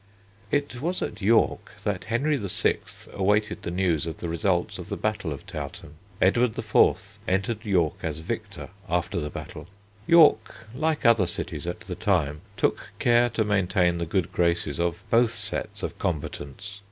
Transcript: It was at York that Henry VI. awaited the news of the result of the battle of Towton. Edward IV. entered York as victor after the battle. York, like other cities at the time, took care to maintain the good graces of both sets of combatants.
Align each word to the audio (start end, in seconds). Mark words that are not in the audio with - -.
It 0.49 0.81
was 0.81 1.03
at 1.03 1.21
York 1.21 1.73
that 1.83 2.05
Henry 2.05 2.35
VI. 2.37 2.77
awaited 3.13 3.61
the 3.61 3.69
news 3.69 4.07
of 4.07 4.17
the 4.17 4.29
result 4.29 4.79
of 4.79 4.89
the 4.89 4.97
battle 4.97 5.31
of 5.31 5.45
Towton. 5.45 5.93
Edward 6.19 6.57
IV. 6.57 7.19
entered 7.27 7.63
York 7.63 7.93
as 8.01 8.17
victor 8.17 8.69
after 8.89 9.19
the 9.19 9.29
battle. 9.29 9.67
York, 10.07 10.65
like 10.73 11.05
other 11.05 11.27
cities 11.27 11.67
at 11.67 11.81
the 11.81 11.93
time, 11.93 12.41
took 12.57 12.89
care 12.97 13.29
to 13.29 13.43
maintain 13.43 13.99
the 13.99 14.07
good 14.07 14.31
graces 14.31 14.79
of 14.79 15.03
both 15.11 15.35
sets 15.35 15.83
of 15.83 15.95
combatants. 15.99 16.79